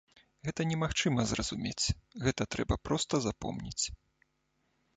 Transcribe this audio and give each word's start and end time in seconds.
Гэта 0.45 0.61
немагчыма 0.69 1.25
зразумець, 1.31 1.85
гэта 2.29 2.49
трэба 2.55 2.75
проста 2.89 3.23
запомніць. 3.27 3.85